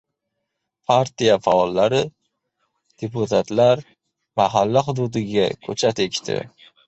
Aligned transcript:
Partiya 0.91 1.35
faollari, 1.47 1.99
deputatlar 3.03 3.83
mahalla 4.41 4.83
hududiga 4.89 5.45
ko‘chat 5.69 6.03
ekdi 6.07 6.39